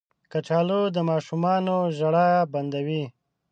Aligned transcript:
کچالو 0.31 0.81
د 0.95 0.97
ماشومانو 1.09 1.75
ژړا 1.97 2.29
بندوي 2.53 3.03